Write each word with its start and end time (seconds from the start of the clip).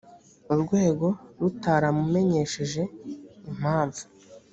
urwego 0.53 1.07
rutaramumenyesheje 1.39 2.81
impamvu 3.49 4.01